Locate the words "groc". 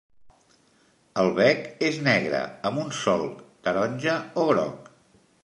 4.53-4.91